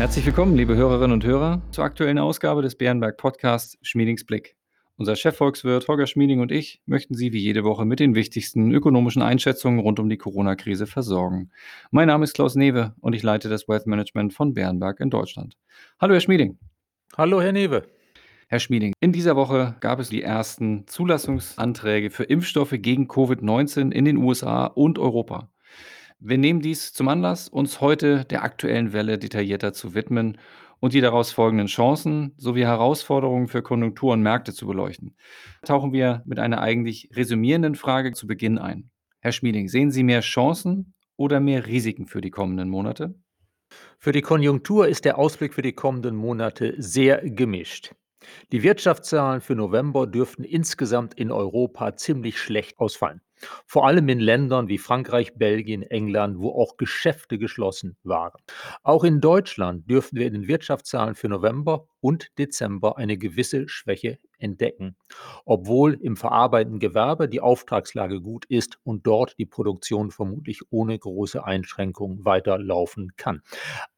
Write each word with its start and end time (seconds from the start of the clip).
Herzlich 0.00 0.24
willkommen, 0.24 0.56
liebe 0.56 0.76
Hörerinnen 0.76 1.12
und 1.12 1.26
Hörer, 1.26 1.60
zur 1.72 1.84
aktuellen 1.84 2.18
Ausgabe 2.18 2.62
des 2.62 2.74
Bärenberg 2.74 3.18
Podcasts 3.18 3.76
Schmiedings 3.82 4.24
Blick. 4.24 4.56
Unser 4.96 5.14
Chefvolkswirt 5.14 5.88
Holger 5.88 6.06
Schmieding 6.06 6.40
und 6.40 6.50
ich 6.50 6.80
möchten 6.86 7.14
Sie 7.14 7.34
wie 7.34 7.38
jede 7.38 7.64
Woche 7.64 7.84
mit 7.84 8.00
den 8.00 8.14
wichtigsten 8.14 8.72
ökonomischen 8.72 9.20
Einschätzungen 9.20 9.78
rund 9.78 10.00
um 10.00 10.08
die 10.08 10.16
Corona-Krise 10.16 10.86
versorgen. 10.86 11.50
Mein 11.90 12.06
Name 12.06 12.24
ist 12.24 12.32
Klaus 12.32 12.54
Newe 12.54 12.94
und 13.00 13.12
ich 13.14 13.22
leite 13.22 13.50
das 13.50 13.68
Wealth 13.68 13.86
Management 13.86 14.32
von 14.32 14.54
Bärenberg 14.54 15.00
in 15.00 15.10
Deutschland. 15.10 15.58
Hallo, 16.00 16.14
Herr 16.14 16.20
Schmieding. 16.20 16.58
Hallo, 17.18 17.42
Herr 17.42 17.52
Newe. 17.52 17.82
Herr 18.48 18.58
Schmieding, 18.58 18.94
in 19.00 19.12
dieser 19.12 19.36
Woche 19.36 19.76
gab 19.80 20.00
es 20.00 20.08
die 20.08 20.22
ersten 20.22 20.86
Zulassungsanträge 20.86 22.08
für 22.08 22.24
Impfstoffe 22.24 22.74
gegen 22.78 23.06
Covid-19 23.06 23.92
in 23.92 24.06
den 24.06 24.16
USA 24.16 24.64
und 24.64 24.98
Europa. 24.98 25.50
Wir 26.22 26.36
nehmen 26.36 26.60
dies 26.60 26.92
zum 26.92 27.08
Anlass, 27.08 27.48
uns 27.48 27.80
heute 27.80 28.26
der 28.26 28.44
aktuellen 28.44 28.92
Welle 28.92 29.18
detaillierter 29.18 29.72
zu 29.72 29.94
widmen 29.94 30.36
und 30.78 30.92
die 30.92 31.00
daraus 31.00 31.32
folgenden 31.32 31.66
Chancen 31.66 32.34
sowie 32.36 32.64
Herausforderungen 32.64 33.48
für 33.48 33.62
Konjunktur 33.62 34.12
und 34.12 34.20
Märkte 34.20 34.52
zu 34.52 34.66
beleuchten. 34.66 35.16
Tauchen 35.62 35.94
wir 35.94 36.22
mit 36.26 36.38
einer 36.38 36.60
eigentlich 36.60 37.08
resümierenden 37.14 37.74
Frage 37.74 38.12
zu 38.12 38.26
Beginn 38.26 38.58
ein. 38.58 38.90
Herr 39.20 39.32
Schmieding, 39.32 39.68
sehen 39.68 39.90
Sie 39.90 40.02
mehr 40.02 40.20
Chancen 40.20 40.92
oder 41.16 41.40
mehr 41.40 41.66
Risiken 41.66 42.06
für 42.06 42.20
die 42.20 42.30
kommenden 42.30 42.68
Monate? 42.68 43.14
Für 43.98 44.12
die 44.12 44.20
Konjunktur 44.20 44.88
ist 44.88 45.06
der 45.06 45.16
Ausblick 45.16 45.54
für 45.54 45.62
die 45.62 45.72
kommenden 45.72 46.16
Monate 46.16 46.74
sehr 46.76 47.22
gemischt. 47.30 47.94
Die 48.52 48.62
Wirtschaftszahlen 48.62 49.40
für 49.40 49.54
November 49.54 50.06
dürften 50.06 50.44
insgesamt 50.44 51.14
in 51.14 51.32
Europa 51.32 51.96
ziemlich 51.96 52.38
schlecht 52.38 52.78
ausfallen. 52.78 53.22
Vor 53.66 53.86
allem 53.86 54.08
in 54.08 54.20
Ländern 54.20 54.68
wie 54.68 54.78
Frankreich, 54.78 55.34
Belgien, 55.34 55.82
England, 55.82 56.38
wo 56.38 56.50
auch 56.50 56.76
Geschäfte 56.76 57.38
geschlossen 57.38 57.96
waren. 58.02 58.40
Auch 58.82 59.04
in 59.04 59.20
Deutschland 59.20 59.90
dürften 59.90 60.16
wir 60.16 60.26
in 60.26 60.34
den 60.34 60.48
Wirtschaftszahlen 60.48 61.14
für 61.14 61.28
November 61.28 61.86
und 62.00 62.28
Dezember 62.38 62.98
eine 62.98 63.18
gewisse 63.18 63.68
Schwäche 63.68 64.18
entdecken, 64.38 64.96
obwohl 65.44 65.94
im 65.94 66.16
verarbeitenden 66.16 66.80
Gewerbe 66.80 67.28
die 67.28 67.40
Auftragslage 67.40 68.20
gut 68.20 68.46
ist 68.46 68.78
und 68.84 69.06
dort 69.06 69.38
die 69.38 69.46
Produktion 69.46 70.10
vermutlich 70.10 70.60
ohne 70.70 70.98
große 70.98 71.44
Einschränkungen 71.44 72.24
weiterlaufen 72.24 73.12
kann. 73.16 73.42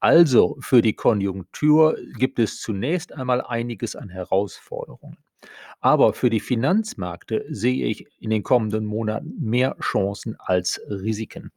Also 0.00 0.56
für 0.60 0.82
die 0.82 0.94
Konjunktur 0.94 1.96
gibt 2.18 2.38
es 2.38 2.60
zunächst 2.60 3.12
einmal 3.12 3.40
einiges 3.40 3.96
an 3.96 4.08
Herausforderungen. 4.08 5.16
Aber 5.80 6.12
für 6.14 6.30
die 6.30 6.40
Finanzmärkte 6.40 7.44
sehe 7.48 7.86
ich 7.86 8.06
in 8.20 8.30
den 8.30 8.42
kommenden 8.42 8.84
Monaten 8.84 9.34
mehr 9.40 9.76
Chancen 9.80 10.36
als 10.38 10.80
Risiken. 10.88 11.50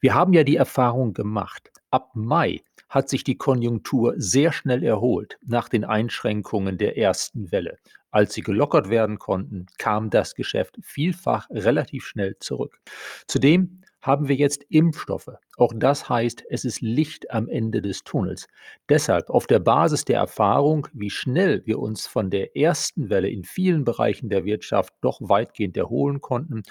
Wir 0.00 0.14
haben 0.14 0.32
ja 0.32 0.44
die 0.44 0.56
Erfahrung 0.56 1.12
gemacht, 1.12 1.70
ab 1.90 2.10
Mai 2.14 2.62
hat 2.88 3.08
sich 3.08 3.22
die 3.22 3.36
Konjunktur 3.36 4.14
sehr 4.16 4.52
schnell 4.52 4.82
erholt 4.82 5.38
nach 5.44 5.68
den 5.68 5.84
Einschränkungen 5.84 6.78
der 6.78 6.96
ersten 6.96 7.52
Welle. 7.52 7.78
Als 8.10 8.32
sie 8.32 8.40
gelockert 8.40 8.88
werden 8.88 9.18
konnten, 9.18 9.66
kam 9.76 10.08
das 10.08 10.34
Geschäft 10.34 10.78
vielfach 10.82 11.48
relativ 11.50 12.06
schnell 12.06 12.36
zurück. 12.40 12.80
Zudem 13.26 13.82
haben 14.08 14.26
wir 14.26 14.36
jetzt 14.36 14.64
Impfstoffe. 14.70 15.28
Auch 15.58 15.74
das 15.76 16.08
heißt, 16.08 16.42
es 16.48 16.64
ist 16.64 16.80
Licht 16.80 17.30
am 17.30 17.46
Ende 17.46 17.82
des 17.82 18.04
Tunnels. 18.04 18.46
Deshalb 18.88 19.28
auf 19.28 19.46
der 19.46 19.58
Basis 19.58 20.06
der 20.06 20.16
Erfahrung, 20.16 20.88
wie 20.94 21.10
schnell 21.10 21.60
wir 21.66 21.78
uns 21.78 22.06
von 22.06 22.30
der 22.30 22.56
ersten 22.56 23.10
Welle 23.10 23.28
in 23.28 23.44
vielen 23.44 23.84
Bereichen 23.84 24.30
der 24.30 24.46
Wirtschaft 24.46 24.94
doch 25.02 25.20
weitgehend 25.20 25.76
erholen 25.76 26.22
konnten 26.22 26.62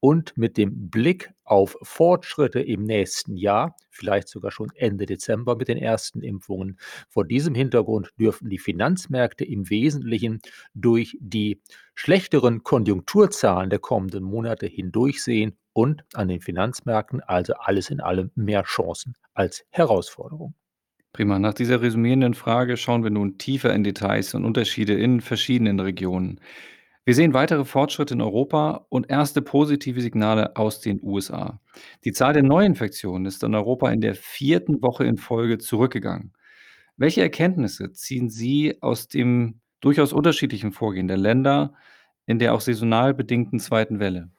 und 0.00 0.36
mit 0.36 0.58
dem 0.58 0.90
Blick 0.90 1.32
auf 1.44 1.78
Fortschritte 1.80 2.60
im 2.60 2.84
nächsten 2.84 3.36
Jahr, 3.38 3.74
vielleicht 3.88 4.28
sogar 4.28 4.50
schon 4.50 4.70
Ende 4.74 5.06
Dezember 5.06 5.56
mit 5.56 5.68
den 5.68 5.78
ersten 5.78 6.20
Impfungen. 6.20 6.78
Vor 7.08 7.24
diesem 7.24 7.54
Hintergrund 7.54 8.10
dürften 8.20 8.50
die 8.50 8.58
Finanzmärkte 8.58 9.46
im 9.46 9.70
Wesentlichen 9.70 10.40
durch 10.74 11.16
die 11.20 11.62
schlechteren 11.94 12.62
Konjunkturzahlen 12.62 13.70
der 13.70 13.78
kommenden 13.78 14.24
Monate 14.24 14.66
hindurchsehen 14.66 15.56
und 15.72 16.04
an 16.14 16.28
den 16.28 16.40
Finanzmärkten 16.40 17.20
also 17.20 17.54
alles 17.54 17.90
in 17.90 18.00
allem 18.00 18.30
mehr 18.34 18.62
Chancen 18.64 19.14
als 19.34 19.64
Herausforderungen. 19.70 20.54
Prima. 21.12 21.38
Nach 21.38 21.52
dieser 21.52 21.82
resümierenden 21.82 22.34
Frage 22.34 22.78
schauen 22.78 23.04
wir 23.04 23.10
nun 23.10 23.36
tiefer 23.36 23.74
in 23.74 23.84
Details 23.84 24.34
und 24.34 24.46
Unterschiede 24.46 24.94
in 24.94 25.20
verschiedenen 25.20 25.78
Regionen. 25.78 26.40
Wir 27.04 27.14
sehen 27.14 27.34
weitere 27.34 27.64
Fortschritte 27.64 28.14
in 28.14 28.22
Europa 28.22 28.86
und 28.88 29.10
erste 29.10 29.42
positive 29.42 30.00
Signale 30.00 30.56
aus 30.56 30.80
den 30.80 31.00
USA. 31.02 31.60
Die 32.04 32.12
Zahl 32.12 32.32
der 32.32 32.44
Neuinfektionen 32.44 33.26
ist 33.26 33.42
in 33.42 33.54
Europa 33.54 33.90
in 33.90 34.00
der 34.00 34.14
vierten 34.14 34.80
Woche 34.82 35.04
in 35.04 35.18
Folge 35.18 35.58
zurückgegangen. 35.58 36.32
Welche 36.96 37.20
Erkenntnisse 37.20 37.92
ziehen 37.92 38.30
Sie 38.30 38.80
aus 38.80 39.08
dem 39.08 39.60
durchaus 39.80 40.12
unterschiedlichen 40.12 40.72
Vorgehen 40.72 41.08
der 41.08 41.16
Länder 41.16 41.74
in 42.24 42.38
der 42.38 42.54
auch 42.54 42.60
saisonal 42.60 43.12
bedingten 43.12 43.58
zweiten 43.58 43.98
Welle? 43.98 44.30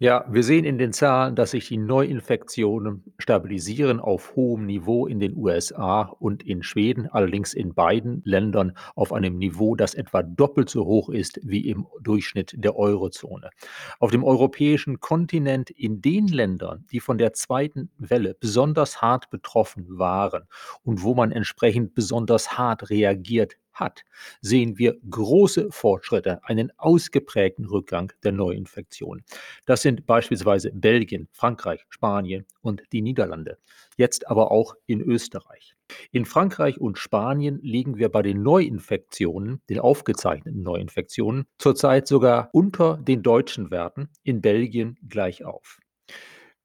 Ja, 0.00 0.24
wir 0.28 0.44
sehen 0.44 0.64
in 0.64 0.78
den 0.78 0.92
Zahlen, 0.92 1.34
dass 1.34 1.50
sich 1.50 1.66
die 1.66 1.76
Neuinfektionen 1.76 3.02
stabilisieren 3.18 3.98
auf 3.98 4.36
hohem 4.36 4.64
Niveau 4.64 5.08
in 5.08 5.18
den 5.18 5.36
USA 5.36 6.02
und 6.02 6.44
in 6.44 6.62
Schweden, 6.62 7.08
allerdings 7.08 7.52
in 7.52 7.74
beiden 7.74 8.22
Ländern 8.24 8.78
auf 8.94 9.12
einem 9.12 9.38
Niveau, 9.38 9.74
das 9.74 9.94
etwa 9.94 10.22
doppelt 10.22 10.70
so 10.70 10.84
hoch 10.84 11.08
ist 11.08 11.40
wie 11.42 11.68
im 11.68 11.88
Durchschnitt 12.00 12.54
der 12.58 12.76
Eurozone. 12.76 13.50
Auf 13.98 14.12
dem 14.12 14.22
europäischen 14.22 15.00
Kontinent 15.00 15.68
in 15.70 16.00
den 16.00 16.28
Ländern, 16.28 16.86
die 16.92 17.00
von 17.00 17.18
der 17.18 17.32
zweiten 17.32 17.90
Welle 17.98 18.36
besonders 18.38 19.02
hart 19.02 19.30
betroffen 19.30 19.98
waren 19.98 20.44
und 20.84 21.02
wo 21.02 21.16
man 21.16 21.32
entsprechend 21.32 21.96
besonders 21.96 22.56
hart 22.56 22.88
reagiert 22.90 23.56
hat, 23.80 24.04
sehen 24.40 24.78
wir 24.78 24.96
große 25.08 25.70
Fortschritte, 25.70 26.44
einen 26.44 26.72
ausgeprägten 26.78 27.66
Rückgang 27.66 28.12
der 28.22 28.32
Neuinfektionen. 28.32 29.24
Das 29.66 29.82
sind 29.82 30.06
beispielsweise 30.06 30.70
Belgien, 30.72 31.28
Frankreich, 31.32 31.84
Spanien 31.88 32.46
und 32.60 32.82
die 32.92 33.02
Niederlande. 33.02 33.58
Jetzt 33.96 34.28
aber 34.28 34.50
auch 34.50 34.74
in 34.86 35.00
Österreich. 35.00 35.74
In 36.12 36.24
Frankreich 36.24 36.78
und 36.78 36.98
Spanien 36.98 37.60
liegen 37.62 37.96
wir 37.96 38.10
bei 38.10 38.22
den 38.22 38.42
Neuinfektionen, 38.42 39.62
den 39.68 39.80
aufgezeichneten 39.80 40.62
Neuinfektionen, 40.62 41.46
zurzeit 41.58 42.06
sogar 42.06 42.50
unter 42.52 42.98
den 42.98 43.22
deutschen 43.22 43.70
Werten, 43.70 44.10
in 44.22 44.40
Belgien 44.40 44.98
gleich 45.08 45.44
auf. 45.44 45.78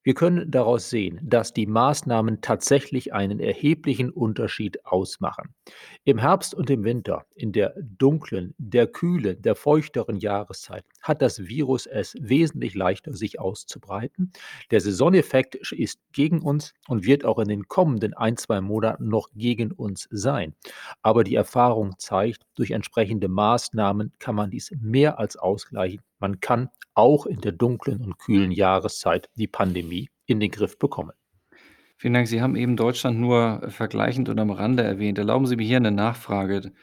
Wir 0.03 0.14
können 0.14 0.52
daraus 0.52 0.90
sehen, 0.90 1.19
dass 1.24 1.53
die 1.53 1.66
Maßnahmen 1.66 2.41
tatsächlich 2.41 3.14
einen 3.14 3.40
erheblichen 3.40 4.09
Unterschied 4.09 4.86
ausmachen. 4.86 5.56
Im 6.03 6.18
Herbst 6.18 6.53
und 6.53 6.69
im 6.69 6.84
Winter, 6.84 7.25
in 7.36 7.53
der 7.53 7.74
dunklen, 7.78 8.53
der 8.58 8.88
kühlen, 8.88 9.42
der 9.42 9.56
feuchteren 9.56 10.18
Jahreszeit, 10.18 10.84
hat 11.03 11.22
das 11.22 11.46
Virus 11.47 11.86
es 11.86 12.16
wesentlich 12.19 12.74
leichter, 12.74 13.14
sich 13.14 13.40
auszubreiten. 13.40 14.31
Der 14.72 14.81
Saisoneffekt 14.81 15.56
ist 15.72 16.00
gegen 16.14 16.41
uns 16.41 16.74
und 16.88 17.06
wird 17.06 17.25
auch 17.25 17.38
in 17.38 17.50
den 17.50 17.68
kommenden 17.68 18.14
ein, 18.14 18.38
zwei 18.38 18.62
Monaten 18.62 19.09
noch 19.09 19.30
gegen 19.36 19.72
uns 19.72 20.08
sein. 20.09 20.56
Aber 21.02 21.24
die 21.24 21.36
Erfahrung 21.36 21.96
zeigt, 22.00 22.44
durch 22.56 22.72
entsprechende 22.72 23.28
Maßnahmen 23.28 24.13
kann 24.18 24.36
man 24.36 24.50
dies 24.50 24.72
mehr 24.80 25.19
als 25.19 25.36
ausgleichen. 25.36 26.02
Man 26.19 26.40
kann 26.40 26.69
auch 26.96 27.25
in 27.25 27.42
der 27.42 27.52
dunklen 27.52 28.02
und 28.02 28.18
kühlen 28.18 28.52
Jahreszeit 28.52 29.30
die 29.36 29.47
Pandemie 29.47 30.09
in 30.25 30.40
den 30.40 30.52
Griff 30.52 30.80
bekommen. 30.80 31.12
Vielen 31.97 32.13
Dank. 32.13 32.28
Sie 32.28 32.42
haben 32.42 32.56
eben 32.56 32.75
Deutschland 32.75 33.19
nur 33.19 33.69
vergleichend 33.69 34.30
und 34.30 34.40
am 34.40 34.52
Rande 34.52 34.84
erwähnt. 34.84 35.18
Erlauben 35.18 35.46
Sie 35.46 35.56
mir 35.56 35.66
hier 35.66 35.78
eine 35.78 35.92
Nachfrage. 35.92 36.74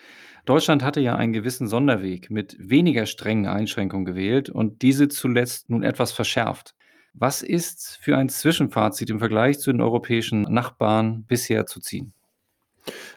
Deutschland 0.45 0.83
hatte 0.83 1.01
ja 1.01 1.17
einen 1.17 1.33
gewissen 1.33 1.69
Sonderweg 1.69 2.31
mit 2.31 2.57
weniger 2.59 3.07
strengen 3.07 3.47
Einschränkungen 3.47 4.05
gewählt 4.05 4.51
und 4.51 4.83
diese 4.83 5.09
zuletzt 5.09 5.71
nun 5.71 5.83
etwas 5.83 6.13
verschärft. 6.13 6.75
Was 7.13 7.43
ist 7.43 7.99
für 8.03 8.17
ein 8.17 8.29
Zwischenfazit 8.29 9.11
im 9.11 9.19
Vergleich 9.19 9.59
zu 9.59 9.73
den 9.73 9.81
europäischen 9.81 10.43
Nachbarn 10.43 11.25
bisher 11.25 11.67
zu 11.67 11.81
ziehen? 11.81 12.13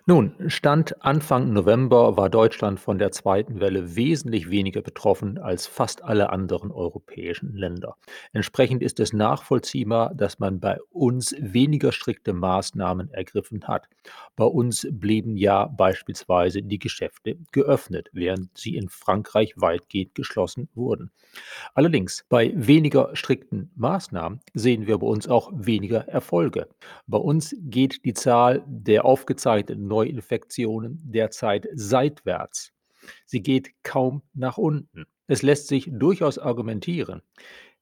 Nun, 0.06 0.34
Stand 0.48 1.02
Anfang 1.04 1.54
November 1.54 2.18
war 2.18 2.30
Deutschland 2.30 2.80
von 2.80 2.98
der 2.98 3.12
zweiten 3.12 3.62
Welle 3.62 3.96
wesentlich 3.96 4.50
weniger 4.50 4.82
betroffen 4.82 5.38
als 5.38 5.66
fast 5.66 6.04
alle 6.04 6.30
anderen 6.30 6.72
europäischen 6.72 7.56
Länder. 7.56 7.96
Entsprechend 8.34 8.84
ist 8.84 9.00
es 9.00 9.14
nachvollziehbar, 9.14 10.14
dass 10.14 10.40
man 10.40 10.60
bei 10.60 10.78
uns 10.92 11.34
weniger 11.40 11.94
strikte 11.94 12.34
Maßnahmen 12.34 13.12
ergriffen 13.12 13.66
hat. 13.66 13.88
Bei 14.36 14.44
uns 14.44 14.86
blieben 14.92 15.38
ja 15.38 15.68
beispielsweise 15.68 16.62
die 16.62 16.80
Geschäfte 16.80 17.38
geöffnet, 17.54 18.10
während 18.12 18.50
sie 18.58 18.76
in 18.76 18.90
Frankreich 18.90 19.54
weitgehend 19.56 20.16
geschlossen 20.16 20.68
wurden. 20.76 21.12
Allerdings, 21.76 22.26
bei 22.28 22.52
weniger 22.56 23.16
strikten 23.16 23.72
Maßnahmen 23.76 24.42
sehen 24.54 24.86
wir 24.86 24.98
bei 24.98 25.08
uns 25.08 25.28
auch 25.28 25.52
weniger 25.56 26.08
Erfolge. 26.10 26.68
Bei 27.08 27.18
uns 27.18 27.56
geht 27.62 28.04
die 28.04 28.14
Zahl 28.14 28.64
der 28.68 29.06
aufgezeichneten 29.06 29.54
Neuinfektionen 29.70 31.02
derzeit 31.04 31.68
seitwärts. 31.74 32.74
Sie 33.26 33.42
geht 33.42 33.72
kaum 33.84 34.24
nach 34.34 34.58
unten. 34.58 35.06
Es 35.28 35.42
lässt 35.42 35.68
sich 35.68 35.90
durchaus 35.92 36.38
argumentieren. 36.38 37.22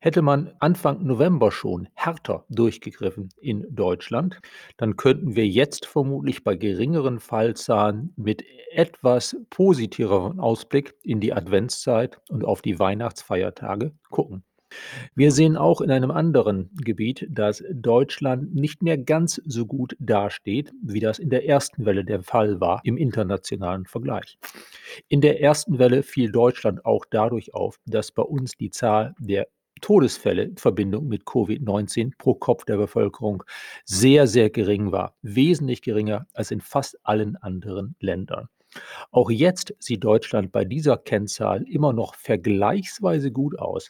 Hätte 0.04 0.24
man 0.24 0.52
Anfang 0.60 1.04
November 1.06 1.52
schon 1.52 1.88
härter 1.94 2.46
durchgegriffen 2.50 3.30
in 3.40 3.68
Deutschland, 3.70 4.40
dann 4.78 4.98
könnten 4.98 5.36
wir 5.36 5.48
jetzt 5.48 5.86
vermutlich 5.86 6.44
bei 6.44 6.56
geringeren 6.56 7.20
Fallzahlen 7.20 8.12
mit 8.16 8.44
etwas 8.72 9.38
positiveren 9.52 10.40
Ausblick 10.40 10.96
in 11.04 11.20
die 11.20 11.34
Adventszeit 11.34 12.20
und 12.30 12.44
auf 12.46 12.64
die 12.64 12.80
Weihnachtsfeiertage 12.80 13.94
gucken. 14.10 14.44
Wir 15.16 15.32
sehen 15.32 15.58
auch 15.58 15.82
in 15.82 15.92
einem 15.92 16.12
anderen 16.12 16.70
Gebiet, 16.76 17.28
dass 17.30 17.64
Deutschland 17.72 18.54
nicht 18.54 18.82
mehr 18.82 18.98
ganz 18.98 19.42
so 19.46 19.66
gut 19.66 19.96
dasteht, 20.00 20.72
wie 20.82 21.00
das 21.00 21.20
in 21.20 21.30
der 21.30 21.48
ersten 21.48 21.86
Welle 21.86 22.06
der 22.06 22.24
Fall 22.24 22.60
war 22.60 22.82
im 22.84 22.98
internationalen 22.98 23.86
Vergleich. 23.86 24.38
In 25.08 25.22
der 25.22 25.42
ersten 25.42 25.80
Welle 25.80 26.04
fiel 26.04 26.32
Deutschland 26.32 26.86
auch 26.86 27.06
dadurch 27.10 27.54
auf, 27.54 27.80
dass 27.86 28.12
bei 28.12 28.24
uns 28.24 28.58
die 28.58 28.70
Zahl 28.70 29.16
der 29.20 29.48
Todesfälle 29.82 30.44
in 30.44 30.58
Verbindung 30.58 31.08
mit 31.08 31.24
Covid-19 31.24 32.14
pro 32.18 32.36
Kopf 32.36 32.66
der 32.66 32.78
Bevölkerung 32.78 33.44
sehr, 33.86 34.28
sehr 34.28 34.50
gering 34.50 34.92
war, 34.92 35.16
wesentlich 35.22 35.82
geringer 35.82 36.28
als 36.34 36.52
in 36.52 36.62
fast 36.62 36.98
allen 37.04 37.36
anderen 37.38 37.96
Ländern. 38.00 38.48
Auch 39.12 39.30
jetzt 39.30 39.74
sieht 39.80 40.04
Deutschland 40.04 40.52
bei 40.52 40.64
dieser 40.64 40.98
Kennzahl 40.98 41.64
immer 41.64 41.92
noch 41.92 42.16
vergleichsweise 42.16 43.32
gut 43.32 43.60
aus, 43.60 43.90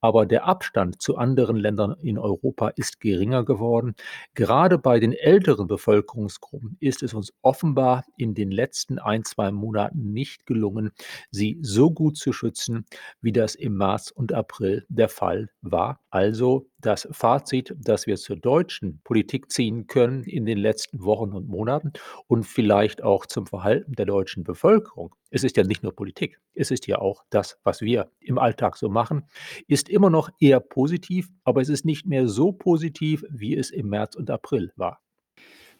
aber 0.00 0.26
der 0.26 0.46
Abstand 0.46 1.00
zu 1.02 1.16
anderen 1.16 1.56
Ländern 1.56 1.96
in 2.00 2.18
Europa 2.18 2.68
ist 2.68 3.00
geringer 3.00 3.44
geworden. 3.44 3.94
Gerade 4.34 4.78
bei 4.78 5.00
den 5.00 5.12
älteren 5.12 5.66
Bevölkerungsgruppen 5.66 6.76
ist 6.80 7.02
es 7.02 7.14
uns 7.14 7.32
offenbar 7.42 8.04
in 8.16 8.34
den 8.34 8.50
letzten 8.50 8.98
ein, 8.98 9.24
zwei 9.24 9.50
Monaten 9.50 10.12
nicht 10.12 10.46
gelungen, 10.46 10.90
sie 11.30 11.58
so 11.62 11.90
gut 11.90 12.16
zu 12.16 12.32
schützen, 12.32 12.86
wie 13.20 13.32
das 13.32 13.54
im 13.54 13.76
März 13.76 14.10
und 14.10 14.32
April 14.32 14.86
der 14.88 15.08
Fall 15.08 15.50
war. 15.60 16.00
Also 16.10 16.69
das 16.80 17.08
Fazit, 17.10 17.74
das 17.78 18.06
wir 18.06 18.16
zur 18.16 18.36
deutschen 18.36 19.00
Politik 19.02 19.50
ziehen 19.50 19.86
können 19.86 20.24
in 20.24 20.46
den 20.46 20.58
letzten 20.58 21.02
Wochen 21.02 21.32
und 21.32 21.48
Monaten 21.48 21.92
und 22.26 22.44
vielleicht 22.44 23.02
auch 23.02 23.26
zum 23.26 23.46
Verhalten 23.46 23.92
der 23.92 24.06
deutschen 24.06 24.44
Bevölkerung. 24.44 25.14
Es 25.30 25.44
ist 25.44 25.56
ja 25.56 25.64
nicht 25.64 25.82
nur 25.82 25.94
Politik, 25.94 26.40
es 26.54 26.70
ist 26.70 26.86
ja 26.86 26.98
auch 26.98 27.24
das, 27.30 27.58
was 27.64 27.80
wir 27.80 28.10
im 28.20 28.38
Alltag 28.38 28.76
so 28.76 28.88
machen, 28.88 29.24
ist 29.68 29.88
immer 29.88 30.10
noch 30.10 30.30
eher 30.40 30.60
positiv, 30.60 31.28
aber 31.44 31.60
es 31.60 31.68
ist 31.68 31.84
nicht 31.84 32.06
mehr 32.06 32.28
so 32.28 32.52
positiv, 32.52 33.24
wie 33.30 33.56
es 33.56 33.70
im 33.70 33.88
März 33.88 34.16
und 34.16 34.30
April 34.30 34.72
war. 34.76 35.00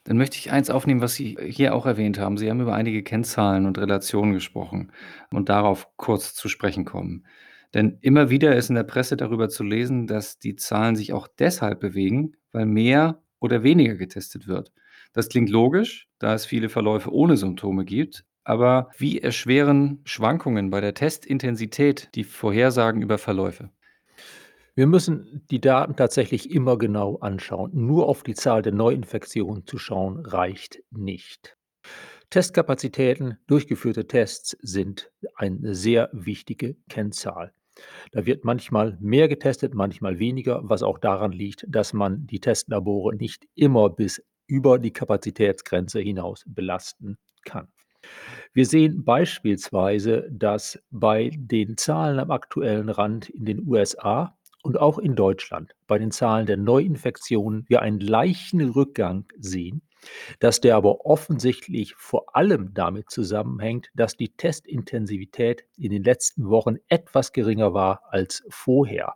Dann 0.05 0.17
möchte 0.17 0.39
ich 0.39 0.51
eins 0.51 0.71
aufnehmen, 0.71 1.03
was 1.03 1.15
Sie 1.15 1.37
hier 1.49 1.75
auch 1.75 1.85
erwähnt 1.85 2.19
haben. 2.19 2.39
Sie 2.39 2.49
haben 2.49 2.61
über 2.61 2.75
einige 2.75 3.03
Kennzahlen 3.03 3.67
und 3.67 3.77
Relationen 3.77 4.33
gesprochen 4.33 4.93
und 5.31 5.51
darauf 5.51 5.89
kurz 5.97 6.35
zu 6.35 6.49
sprechen 6.49 6.87
kommen. 6.87 7.27
Denn 7.75 7.99
immer 8.01 8.31
wieder 8.31 8.57
ist 8.57 8.69
in 8.69 8.75
der 8.75 8.83
Presse 8.85 9.17
darüber 9.17 9.49
zu 9.49 9.63
lesen, 9.63 10.07
dass 10.07 10.39
die 10.39 10.57
Zahlen 10.57 10.97
sich 10.97 11.13
auch 11.13 11.29
deshalb 11.39 11.81
bewegen, 11.81 12.33
weil 12.53 12.67
mehr 12.67 13.23
oder 13.39 13.63
weniger 13.63 13.95
getestet 13.95 14.49
wird. 14.49 14.73
Das 15.13 15.29
klingt 15.29 15.51
logisch, 15.51 16.09
da 16.19 16.35
es 16.35 16.47
viele 16.47 16.69
Verläufe 16.69 17.13
ohne 17.13 17.37
Symptome 17.37 17.85
gibt. 17.85 18.25
Aber 18.45 18.91
wie 18.97 19.21
erschweren 19.21 20.01
Schwankungen 20.05 20.71
bei 20.71 20.81
der 20.81 20.95
Testintensität 20.95 22.09
die 22.15 22.25
Vorhersagen 22.25 23.03
über 23.03 23.19
Verläufe? 23.19 23.71
Wir 24.75 24.87
müssen 24.87 25.45
die 25.51 25.61
Daten 25.61 25.97
tatsächlich 25.97 26.51
immer 26.51 26.79
genau 26.79 27.17
anschauen. 27.17 27.71
Nur 27.75 28.09
auf 28.09 28.23
die 28.23 28.35
Zahl 28.35 28.63
der 28.63 28.73
Neuinfektionen 28.73 29.67
zu 29.67 29.79
schauen, 29.79 30.25
reicht 30.25 30.83
nicht. 30.91 31.57
Testkapazitäten, 32.31 33.39
durchgeführte 33.47 34.07
Tests 34.07 34.57
sind 34.61 35.11
eine 35.35 35.75
sehr 35.75 36.09
wichtige 36.13 36.77
Kennzahl. 36.89 37.53
Da 38.13 38.27
wird 38.27 38.45
manchmal 38.45 38.97
mehr 39.01 39.29
getestet, 39.29 39.75
manchmal 39.75 40.19
weniger, 40.19 40.61
was 40.63 40.83
auch 40.83 40.99
daran 40.99 41.33
liegt, 41.33 41.65
dass 41.69 41.93
man 41.93 42.27
die 42.27 42.41
Testlabore 42.41 43.15
nicht 43.15 43.47
immer 43.55 43.91
bis 43.91 44.23
über 44.47 44.79
die 44.79 44.93
Kapazitätsgrenze 44.93 46.01
hinaus 46.01 46.45
belasten 46.47 47.19
kann. 47.45 47.69
Wir 48.53 48.67
sehen 48.67 49.05
beispielsweise, 49.05 50.29
dass 50.31 50.79
bei 50.91 51.31
den 51.35 51.77
Zahlen 51.77 52.19
am 52.19 52.31
aktuellen 52.31 52.89
Rand 52.89 53.29
in 53.31 53.45
den 53.45 53.67
USA 53.67 54.37
und 54.63 54.79
auch 54.79 54.99
in 54.99 55.15
Deutschland 55.15 55.75
bei 55.87 55.99
den 55.99 56.11
Zahlen 56.11 56.47
der 56.47 56.57
Neuinfektionen 56.57 57.65
wir 57.69 57.83
einen 57.83 58.01
leichten 58.01 58.61
Rückgang 58.71 59.27
sehen, 59.39 59.83
dass 60.39 60.61
der 60.61 60.77
aber 60.77 61.07
offensichtlich 61.07 61.95
vor 61.97 62.37
allem 62.37 62.73
damit 62.75 63.11
zusammenhängt, 63.11 63.91
dass 63.95 64.17
die 64.17 64.35
Testintensivität 64.37 65.65
in 65.77 65.91
den 65.91 66.05
letzten 66.05 66.49
Wochen 66.49 66.77
etwas 66.89 67.33
geringer 67.33 67.75
war 67.75 68.03
als 68.11 68.43
vorher. 68.49 69.15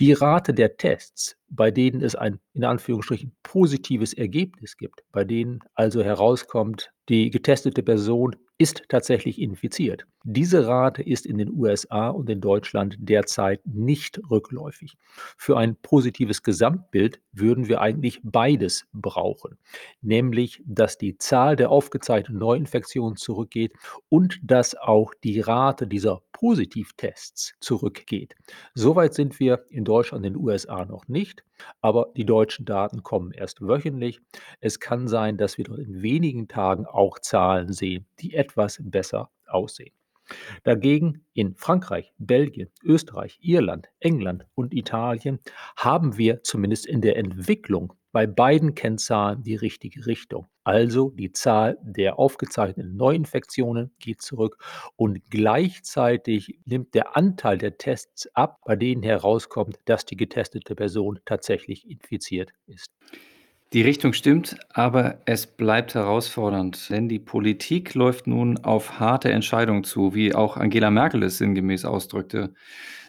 Die 0.00 0.12
Rate 0.12 0.52
der 0.52 0.76
Tests, 0.76 1.36
bei 1.48 1.70
denen 1.70 2.02
es 2.02 2.16
ein 2.16 2.40
in 2.52 2.64
Anführungsstrichen 2.64 3.36
positives 3.44 4.12
Ergebnis 4.12 4.76
gibt, 4.76 5.02
bei 5.12 5.22
denen 5.22 5.60
also 5.74 6.02
herauskommt, 6.02 6.92
die 7.08 7.30
getestete 7.30 7.82
Person 7.84 8.34
ist 8.56 8.84
tatsächlich 8.88 9.40
infiziert. 9.40 10.06
Diese 10.22 10.66
Rate 10.66 11.02
ist 11.02 11.26
in 11.26 11.38
den 11.38 11.50
USA 11.52 12.08
und 12.08 12.30
in 12.30 12.40
Deutschland 12.40 12.96
derzeit 12.98 13.60
nicht 13.66 14.20
rückläufig. 14.30 14.96
Für 15.36 15.58
ein 15.58 15.76
positives 15.76 16.42
Gesamtbild 16.42 17.20
würden 17.32 17.68
wir 17.68 17.80
eigentlich 17.80 18.20
beides 18.22 18.86
brauchen, 18.92 19.58
nämlich 20.02 20.62
dass 20.64 20.98
die 20.98 21.18
Zahl 21.18 21.56
der 21.56 21.70
aufgezeichneten 21.70 22.38
Neuinfektionen 22.38 23.16
zurückgeht 23.16 23.74
und 24.08 24.40
dass 24.42 24.76
auch 24.76 25.12
die 25.24 25.40
Rate 25.40 25.86
dieser 25.86 26.22
Positivtests 26.32 27.54
zurückgeht. 27.60 28.34
Soweit 28.74 29.14
sind 29.14 29.40
wir 29.40 29.66
in 29.68 29.84
Deutschland 29.84 30.24
und 30.24 30.32
den 30.32 30.42
USA 30.42 30.84
noch 30.84 31.08
nicht, 31.08 31.44
aber 31.80 32.12
die 32.16 32.24
deutschen 32.26 32.64
Daten 32.64 33.02
kommen 33.02 33.32
erst 33.32 33.60
wöchentlich. 33.60 34.20
Es 34.60 34.80
kann 34.80 35.08
sein, 35.08 35.36
dass 35.36 35.58
wir 35.58 35.64
dort 35.64 35.80
in 35.80 36.02
wenigen 36.02 36.48
Tagen 36.48 36.86
auch 36.86 37.18
Zahlen 37.18 37.72
sehen, 37.72 38.06
die 38.20 38.34
etwas 38.34 38.78
besser 38.82 39.30
aussehen. 39.46 39.92
Dagegen 40.62 41.24
in 41.34 41.54
Frankreich, 41.54 42.12
Belgien, 42.18 42.70
Österreich, 42.82 43.38
Irland, 43.40 43.88
England 44.00 44.46
und 44.54 44.74
Italien 44.74 45.40
haben 45.76 46.16
wir 46.16 46.42
zumindest 46.42 46.86
in 46.86 47.00
der 47.00 47.16
Entwicklung 47.16 47.92
bei 48.12 48.28
beiden 48.28 48.76
Kennzahlen 48.76 49.42
die 49.42 49.56
richtige 49.56 50.06
Richtung. 50.06 50.46
Also 50.62 51.10
die 51.10 51.32
Zahl 51.32 51.76
der 51.82 52.18
aufgezeichneten 52.18 52.96
Neuinfektionen 52.96 53.92
geht 53.98 54.22
zurück 54.22 54.56
und 54.94 55.20
gleichzeitig 55.30 56.60
nimmt 56.64 56.94
der 56.94 57.16
Anteil 57.16 57.58
der 57.58 57.76
Tests 57.76 58.28
ab, 58.34 58.60
bei 58.64 58.76
denen 58.76 59.02
herauskommt, 59.02 59.78
dass 59.84 60.06
die 60.06 60.16
getestete 60.16 60.76
Person 60.76 61.18
tatsächlich 61.24 61.90
infiziert 61.90 62.52
ist. 62.66 62.92
Die 63.72 63.82
Richtung 63.82 64.12
stimmt, 64.12 64.56
aber 64.72 65.20
es 65.26 65.48
bleibt 65.48 65.94
herausfordernd, 65.94 66.90
denn 66.90 67.08
die 67.08 67.18
Politik 67.18 67.94
läuft 67.94 68.28
nun 68.28 68.58
auf 68.58 69.00
harte 69.00 69.32
Entscheidungen 69.32 69.82
zu, 69.82 70.14
wie 70.14 70.32
auch 70.32 70.56
Angela 70.56 70.92
Merkel 70.92 71.24
es 71.24 71.38
sinngemäß 71.38 71.84
ausdrückte. 71.84 72.54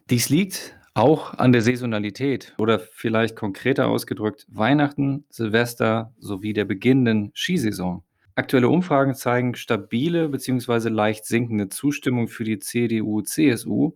Dies 0.10 0.30
liegt 0.30 0.76
auch 0.96 1.36
an 1.36 1.52
der 1.52 1.62
Saisonalität 1.62 2.56
oder 2.58 2.80
vielleicht 2.80 3.36
konkreter 3.36 3.88
ausgedrückt 3.88 4.48
Weihnachten, 4.50 5.26
Silvester 5.30 6.14
sowie 6.18 6.54
der 6.54 6.66
beginnenden 6.66 7.32
Skisaison. 7.36 8.04
Aktuelle 8.34 8.70
Umfragen 8.70 9.14
zeigen 9.14 9.56
stabile 9.56 10.30
bzw. 10.30 10.90
leicht 10.90 11.26
sinkende 11.26 11.70
Zustimmung 11.70 12.28
für 12.28 12.44
die 12.44 12.60
CDU-CSU, 12.60 13.94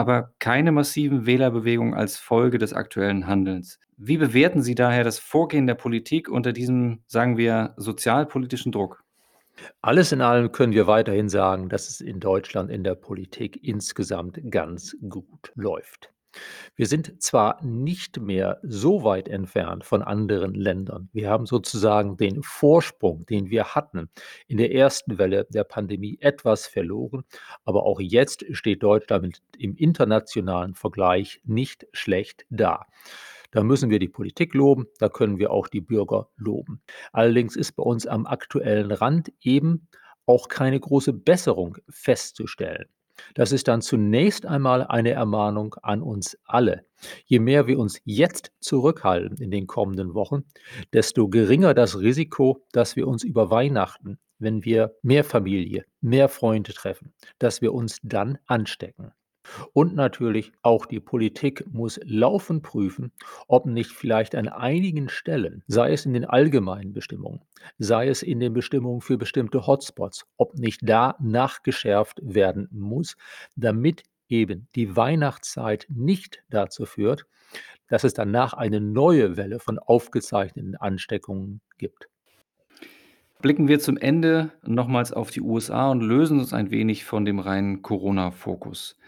aber 0.00 0.32
keine 0.38 0.72
massiven 0.72 1.26
Wählerbewegungen 1.26 1.94
als 1.94 2.16
Folge 2.16 2.58
des 2.58 2.72
aktuellen 2.72 3.26
Handelns. 3.26 3.78
Wie 3.98 4.16
bewerten 4.16 4.62
Sie 4.62 4.74
daher 4.74 5.04
das 5.04 5.18
Vorgehen 5.18 5.66
der 5.66 5.74
Politik 5.74 6.30
unter 6.30 6.54
diesem, 6.54 7.02
sagen 7.06 7.36
wir, 7.36 7.74
sozialpolitischen 7.76 8.72
Druck? 8.72 9.04
Alles 9.82 10.10
in 10.12 10.22
allem 10.22 10.52
können 10.52 10.72
wir 10.72 10.86
weiterhin 10.86 11.28
sagen, 11.28 11.68
dass 11.68 11.88
es 11.88 12.00
in 12.00 12.18
Deutschland 12.18 12.70
in 12.70 12.82
der 12.82 12.94
Politik 12.94 13.62
insgesamt 13.62 14.40
ganz 14.50 14.96
gut 15.06 15.52
läuft. 15.54 16.10
Wir 16.76 16.86
sind 16.86 17.22
zwar 17.22 17.62
nicht 17.64 18.20
mehr 18.20 18.58
so 18.62 19.04
weit 19.04 19.28
entfernt 19.28 19.84
von 19.84 20.02
anderen 20.02 20.54
Ländern. 20.54 21.08
Wir 21.12 21.30
haben 21.30 21.46
sozusagen 21.46 22.16
den 22.16 22.42
Vorsprung, 22.42 23.26
den 23.26 23.50
wir 23.50 23.74
hatten 23.74 24.08
in 24.46 24.58
der 24.58 24.72
ersten 24.72 25.18
Welle 25.18 25.46
der 25.50 25.64
Pandemie 25.64 26.18
etwas 26.20 26.66
verloren, 26.66 27.24
aber 27.64 27.84
auch 27.84 28.00
jetzt 28.00 28.44
steht 28.52 28.82
Deutschland 28.82 29.42
im 29.58 29.74
internationalen 29.76 30.74
Vergleich 30.74 31.40
nicht 31.44 31.86
schlecht 31.92 32.46
da. 32.50 32.86
Da 33.50 33.64
müssen 33.64 33.90
wir 33.90 33.98
die 33.98 34.08
Politik 34.08 34.54
loben, 34.54 34.86
da 34.98 35.08
können 35.08 35.38
wir 35.38 35.50
auch 35.50 35.66
die 35.66 35.80
Bürger 35.80 36.28
loben. 36.36 36.82
Allerdings 37.12 37.56
ist 37.56 37.72
bei 37.72 37.82
uns 37.82 38.06
am 38.06 38.26
aktuellen 38.26 38.92
Rand 38.92 39.32
eben 39.40 39.88
auch 40.26 40.48
keine 40.48 40.78
große 40.78 41.12
Besserung 41.12 41.76
festzustellen. 41.88 42.86
Das 43.34 43.52
ist 43.52 43.68
dann 43.68 43.82
zunächst 43.82 44.46
einmal 44.46 44.84
eine 44.84 45.10
Ermahnung 45.10 45.74
an 45.82 46.02
uns 46.02 46.38
alle. 46.44 46.84
Je 47.24 47.38
mehr 47.38 47.66
wir 47.66 47.78
uns 47.78 48.00
jetzt 48.04 48.52
zurückhalten 48.60 49.38
in 49.38 49.50
den 49.50 49.66
kommenden 49.66 50.14
Wochen, 50.14 50.44
desto 50.92 51.28
geringer 51.28 51.74
das 51.74 51.98
Risiko, 51.98 52.64
dass 52.72 52.96
wir 52.96 53.08
uns 53.08 53.24
über 53.24 53.50
Weihnachten, 53.50 54.18
wenn 54.38 54.64
wir 54.64 54.94
mehr 55.02 55.24
Familie, 55.24 55.84
mehr 56.00 56.28
Freunde 56.28 56.72
treffen, 56.72 57.12
dass 57.38 57.62
wir 57.62 57.72
uns 57.72 57.98
dann 58.02 58.38
anstecken. 58.46 59.12
Und 59.72 59.94
natürlich 59.94 60.52
auch 60.62 60.86
die 60.86 61.00
Politik 61.00 61.64
muss 61.72 61.98
laufend 62.04 62.62
prüfen, 62.62 63.12
ob 63.48 63.66
nicht 63.66 63.92
vielleicht 63.92 64.34
an 64.34 64.48
einigen 64.48 65.08
Stellen, 65.08 65.62
sei 65.66 65.92
es 65.92 66.06
in 66.06 66.12
den 66.12 66.24
allgemeinen 66.24 66.92
Bestimmungen, 66.92 67.42
sei 67.78 68.08
es 68.08 68.22
in 68.22 68.40
den 68.40 68.52
Bestimmungen 68.52 69.00
für 69.00 69.18
bestimmte 69.18 69.66
Hotspots, 69.66 70.26
ob 70.36 70.54
nicht 70.54 70.80
da 70.82 71.16
nachgeschärft 71.20 72.20
werden 72.22 72.68
muss, 72.70 73.16
damit 73.56 74.02
eben 74.28 74.68
die 74.74 74.96
Weihnachtszeit 74.96 75.86
nicht 75.88 76.42
dazu 76.50 76.86
führt, 76.86 77.26
dass 77.88 78.04
es 78.04 78.14
danach 78.14 78.54
eine 78.54 78.80
neue 78.80 79.36
Welle 79.36 79.58
von 79.58 79.78
aufgezeichneten 79.78 80.76
Ansteckungen 80.76 81.60
gibt. 81.78 82.08
Blicken 83.42 83.68
wir 83.68 83.80
zum 83.80 83.96
Ende 83.96 84.52
nochmals 84.66 85.14
auf 85.14 85.30
die 85.30 85.40
USA 85.40 85.90
und 85.90 86.02
lösen 86.02 86.38
uns 86.38 86.52
ein 86.52 86.70
wenig 86.70 87.06
von 87.06 87.24
dem 87.24 87.38
reinen 87.38 87.80
Corona-Fokus. 87.80 88.98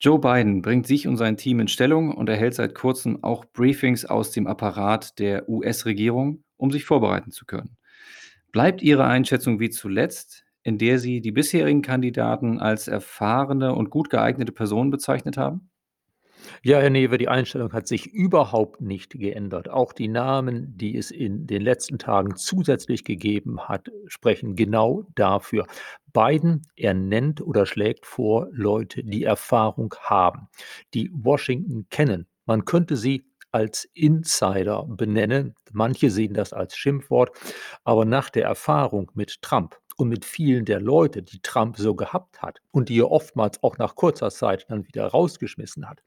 Joe 0.00 0.18
Biden 0.18 0.60
bringt 0.60 0.88
sich 0.88 1.06
und 1.06 1.16
sein 1.16 1.36
Team 1.36 1.60
in 1.60 1.68
Stellung 1.68 2.12
und 2.12 2.28
erhält 2.28 2.54
seit 2.54 2.74
kurzem 2.74 3.22
auch 3.22 3.44
Briefings 3.44 4.04
aus 4.04 4.32
dem 4.32 4.48
Apparat 4.48 5.20
der 5.20 5.48
US-Regierung, 5.48 6.42
um 6.56 6.72
sich 6.72 6.84
vorbereiten 6.84 7.30
zu 7.30 7.46
können. 7.46 7.76
Bleibt 8.50 8.82
Ihre 8.82 9.04
Einschätzung 9.04 9.60
wie 9.60 9.70
zuletzt, 9.70 10.44
in 10.64 10.76
der 10.78 10.98
Sie 10.98 11.20
die 11.20 11.30
bisherigen 11.30 11.82
Kandidaten 11.82 12.58
als 12.58 12.88
erfahrene 12.88 13.72
und 13.72 13.90
gut 13.90 14.10
geeignete 14.10 14.50
Personen 14.50 14.90
bezeichnet 14.90 15.36
haben? 15.36 15.69
Ja, 16.62 16.78
Herr 16.78 16.90
Newe, 16.90 17.18
die 17.18 17.28
Einstellung 17.28 17.72
hat 17.72 17.88
sich 17.88 18.06
überhaupt 18.06 18.80
nicht 18.80 19.12
geändert. 19.12 19.68
Auch 19.68 19.92
die 19.92 20.08
Namen, 20.08 20.76
die 20.76 20.96
es 20.96 21.10
in 21.10 21.46
den 21.46 21.62
letzten 21.62 21.98
Tagen 21.98 22.36
zusätzlich 22.36 23.04
gegeben 23.04 23.60
hat, 23.68 23.90
sprechen 24.06 24.56
genau 24.56 25.04
dafür. 25.14 25.66
Biden, 26.12 26.62
er 26.76 26.94
nennt 26.94 27.40
oder 27.40 27.66
schlägt 27.66 28.06
vor 28.06 28.48
Leute, 28.52 29.04
die 29.04 29.24
Erfahrung 29.24 29.94
haben, 30.00 30.48
die 30.94 31.10
Washington 31.12 31.86
kennen. 31.90 32.26
Man 32.46 32.64
könnte 32.64 32.96
sie 32.96 33.24
als 33.52 33.88
Insider 33.94 34.84
benennen. 34.88 35.54
Manche 35.72 36.10
sehen 36.10 36.34
das 36.34 36.52
als 36.52 36.76
Schimpfwort, 36.76 37.30
aber 37.84 38.04
nach 38.04 38.30
der 38.30 38.44
Erfahrung 38.44 39.10
mit 39.14 39.42
Trump 39.42 39.76
und 40.00 40.08
mit 40.08 40.24
vielen 40.24 40.64
der 40.64 40.80
Leute, 40.80 41.22
die 41.22 41.40
Trump 41.42 41.76
so 41.76 41.94
gehabt 41.94 42.40
hat 42.40 42.60
und 42.70 42.88
die 42.88 42.98
er 42.98 43.10
oftmals 43.10 43.62
auch 43.62 43.76
nach 43.76 43.94
kurzer 43.94 44.30
Zeit 44.30 44.64
dann 44.68 44.86
wieder 44.86 45.06
rausgeschmissen 45.06 45.88
hat. 45.88 46.02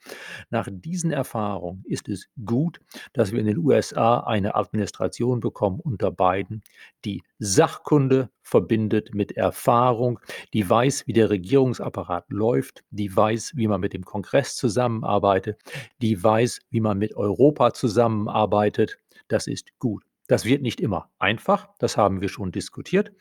Nach 0.50 0.67
diesen 0.71 1.12
Erfahrungen 1.12 1.83
ist 1.85 2.09
es 2.09 2.27
gut, 2.43 2.79
dass 3.13 3.31
wir 3.31 3.39
in 3.39 3.45
den 3.45 3.59
USA 3.59 4.21
eine 4.21 4.55
Administration 4.55 5.39
bekommen 5.39 5.79
unter 5.79 6.12
Biden, 6.12 6.63
die 7.05 7.21
Sachkunde 7.38 8.29
verbindet 8.41 9.13
mit 9.13 9.33
Erfahrung, 9.33 10.19
die 10.53 10.67
weiß, 10.67 11.05
wie 11.07 11.13
der 11.13 11.29
Regierungsapparat 11.29 12.25
läuft, 12.29 12.83
die 12.89 13.15
weiß, 13.15 13.53
wie 13.55 13.67
man 13.67 13.79
mit 13.79 13.93
dem 13.93 14.03
Kongress 14.03 14.55
zusammenarbeitet, 14.55 15.62
die 16.01 16.21
weiß, 16.21 16.62
wie 16.71 16.81
man 16.81 16.97
mit 16.97 17.15
Europa 17.15 17.73
zusammenarbeitet. 17.73 18.97
Das 19.27 19.47
ist 19.47 19.77
gut. 19.79 20.03
Das 20.34 20.46
wird 20.46 20.63
nicht 20.63 20.82
immer 20.82 21.12
einfach, 21.20 21.70
das 21.78 21.96
haben 21.96 22.20
wir 22.20 22.28
schon 22.28 22.52
diskutiert. 22.52 23.12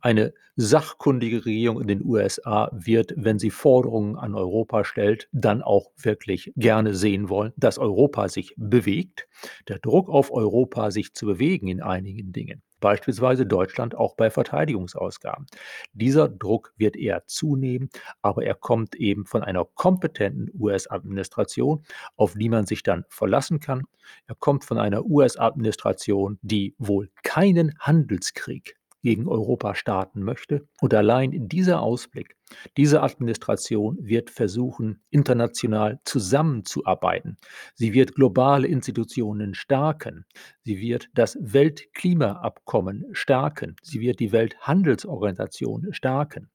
Eine 0.00 0.32
sachkundige 0.54 1.44
Regierung 1.44 1.82
in 1.82 1.86
den 1.86 2.02
USA 2.02 2.70
wird, 2.72 3.12
wenn 3.14 3.38
sie 3.38 3.50
Forderungen 3.50 4.16
an 4.16 4.34
Europa 4.34 4.82
stellt, 4.84 5.28
dann 5.32 5.60
auch 5.60 5.90
wirklich 5.98 6.54
gerne 6.56 6.94
sehen 6.94 7.28
wollen, 7.28 7.52
dass 7.58 7.76
Europa 7.76 8.30
sich 8.30 8.54
bewegt. 8.56 9.28
Der 9.68 9.80
Druck 9.80 10.08
auf 10.08 10.32
Europa, 10.32 10.90
sich 10.90 11.12
zu 11.12 11.26
bewegen 11.26 11.68
in 11.68 11.82
einigen 11.82 12.32
Dingen, 12.32 12.62
beispielsweise 12.80 13.46
Deutschland 13.46 13.94
auch 13.94 14.16
bei 14.16 14.30
Verteidigungsausgaben. 14.30 15.46
Dieser 15.92 16.28
Druck 16.28 16.72
wird 16.76 16.96
eher 16.96 17.26
zunehmen, 17.26 17.88
aber 18.22 18.44
er 18.44 18.54
kommt 18.54 18.94
eben 18.94 19.26
von 19.26 19.42
einer 19.42 19.64
kompetenten 19.64 20.50
US-Administration, 20.58 21.84
auf 22.16 22.34
die 22.34 22.48
man 22.48 22.66
sich 22.66 22.82
dann 22.82 23.04
verlassen 23.08 23.60
kann. 23.60 23.82
Er 24.26 24.34
kommt 24.34 24.64
von 24.64 24.78
einer 24.78 25.04
US-Administration, 25.04 26.38
die 26.42 26.74
wohl 26.78 27.10
keinen 27.22 27.78
Handelskrieg 27.78 28.76
gegen 29.06 29.28
Europa 29.28 29.76
starten 29.76 30.24
möchte. 30.24 30.66
Und 30.80 30.92
allein 30.92 31.48
dieser 31.48 31.80
Ausblick, 31.80 32.34
diese 32.76 33.02
Administration 33.02 33.96
wird 34.00 34.30
versuchen, 34.30 35.00
international 35.10 36.00
zusammenzuarbeiten. 36.02 37.38
Sie 37.74 37.94
wird 37.94 38.16
globale 38.16 38.66
Institutionen 38.66 39.54
stärken. 39.54 40.24
Sie 40.64 40.80
wird 40.80 41.08
das 41.14 41.38
Weltklimaabkommen 41.40 43.04
stärken. 43.12 43.76
Sie 43.80 44.00
wird 44.00 44.18
die 44.18 44.32
Welthandelsorganisation 44.32 45.86
stärken. 45.92 46.50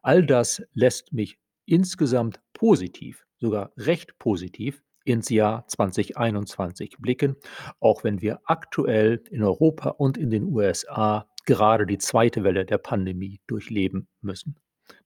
All 0.00 0.24
das 0.24 0.62
lässt 0.72 1.12
mich 1.12 1.38
insgesamt 1.66 2.40
positiv, 2.54 3.26
sogar 3.36 3.72
recht 3.76 4.18
positiv 4.18 4.82
ins 5.04 5.28
Jahr 5.28 5.66
2021 5.66 6.96
blicken, 6.98 7.36
auch 7.78 8.04
wenn 8.04 8.20
wir 8.20 8.40
aktuell 8.44 9.22
in 9.30 9.42
Europa 9.42 9.90
und 9.90 10.18
in 10.18 10.30
den 10.30 10.44
USA 10.44 11.26
gerade 11.46 11.86
die 11.86 11.98
zweite 11.98 12.44
Welle 12.44 12.64
der 12.64 12.78
Pandemie 12.78 13.40
durchleben 13.46 14.08
müssen. 14.20 14.56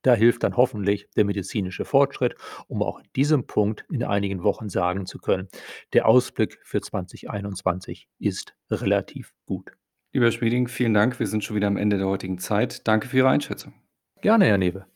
Da 0.02 0.14
hilft 0.14 0.42
dann 0.42 0.56
hoffentlich 0.56 1.08
der 1.16 1.24
medizinische 1.24 1.84
Fortschritt, 1.84 2.34
um 2.68 2.82
auch 2.82 2.98
in 2.98 3.06
diesem 3.16 3.46
Punkt 3.46 3.84
in 3.90 4.02
einigen 4.02 4.42
Wochen 4.42 4.68
sagen 4.68 5.06
zu 5.06 5.18
können, 5.18 5.48
der 5.92 6.06
Ausblick 6.06 6.58
für 6.62 6.80
2021 6.80 8.08
ist 8.18 8.54
relativ 8.70 9.34
gut. 9.46 9.72
Lieber 10.12 10.26
Herr 10.26 10.32
Schmieding, 10.32 10.68
vielen 10.68 10.94
Dank. 10.94 11.18
Wir 11.18 11.26
sind 11.26 11.44
schon 11.44 11.56
wieder 11.56 11.66
am 11.66 11.76
Ende 11.76 11.98
der 11.98 12.06
heutigen 12.06 12.38
Zeit. 12.38 12.86
Danke 12.86 13.08
für 13.08 13.18
Ihre 13.18 13.30
Einschätzung. 13.30 13.74
Gerne, 14.20 14.46
Herr 14.46 14.58
Newe. 14.58 14.86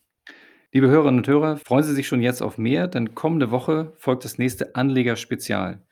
Liebe 0.70 0.88
Hörerinnen 0.88 1.20
und 1.20 1.28
Hörer, 1.28 1.56
freuen 1.56 1.82
Sie 1.82 1.94
sich 1.94 2.06
schon 2.06 2.22
jetzt 2.22 2.42
auf 2.42 2.58
mehr, 2.58 2.88
denn 2.88 3.14
kommende 3.14 3.50
Woche 3.50 3.94
folgt 3.96 4.24
das 4.24 4.38
nächste 4.38 4.76
Anlegerspezial. 4.76 5.82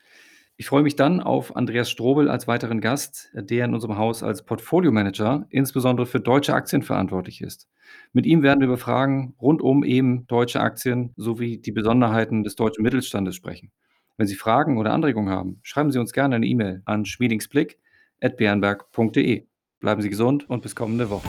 Ich 0.59 0.69
freue 0.69 0.83
mich 0.83 0.97
dann 0.97 1.21
auf 1.21 1.55
Andreas 1.55 1.91
Strobel 1.91 2.31
als 2.31 2.49
weiteren 2.49 2.81
Gast, 2.81 3.31
der 3.35 3.67
in 3.67 3.75
unserem 3.75 3.99
Haus 3.99 4.23
als 4.23 4.43
Portfolio-Manager 4.43 5.45
insbesondere 5.51 6.07
für 6.07 6.19
deutsche 6.19 6.55
Aktien 6.55 6.81
verantwortlich 6.81 7.43
ist. 7.43 7.69
Mit 8.15 8.25
ihm 8.25 8.43
werden 8.43 8.61
wir 8.61 8.69
über 8.69 8.79
Fragen 8.79 9.35
rund 9.39 9.61
um 9.61 9.85
eben 9.85 10.27
deutsche 10.29 10.61
Aktien 10.61 11.13
sowie 11.17 11.59
die 11.59 11.73
Besonderheiten 11.73 12.43
des 12.43 12.57
deutschen 12.57 12.85
Mittelstandes 12.85 13.37
sprechen. 13.37 13.71
Wenn 14.17 14.27
Sie 14.27 14.35
Fragen 14.35 14.79
oder 14.79 14.95
Anregungen 14.95 15.29
haben, 15.29 15.61
schreiben 15.63 15.91
Sie 15.91 15.99
uns 15.99 16.15
gerne 16.15 16.37
eine 16.37 16.47
E-Mail 16.47 16.81
an 16.87 17.05
schmiedingsblick.bernberg.de. 17.05 19.47
Bleiben 19.79 20.01
Sie 20.01 20.09
gesund 20.09 20.49
und 20.49 20.63
bis 20.63 20.75
kommende 20.75 21.11
Woche. 21.11 21.29